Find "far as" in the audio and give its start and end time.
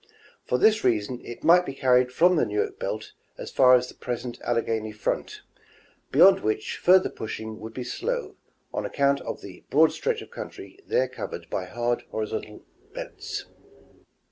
3.51-3.87